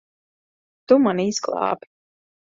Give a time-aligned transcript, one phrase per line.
[0.87, 1.91] Tu mani izglābi.